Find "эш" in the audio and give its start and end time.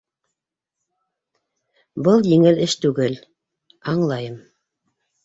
2.65-2.77